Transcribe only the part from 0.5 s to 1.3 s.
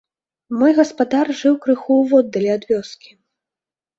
Мой гаспадар